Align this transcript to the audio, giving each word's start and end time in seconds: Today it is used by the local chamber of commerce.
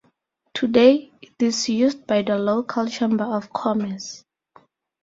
Today 0.55 1.11
it 1.21 1.33
is 1.37 1.69
used 1.69 2.07
by 2.07 2.23
the 2.23 2.35
local 2.35 2.87
chamber 2.87 3.23
of 3.25 3.53
commerce. 3.53 4.23